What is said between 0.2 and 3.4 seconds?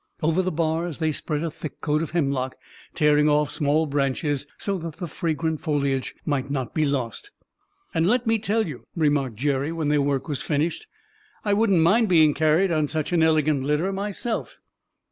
Over the bars they spread a thick coat of hemlock, tearing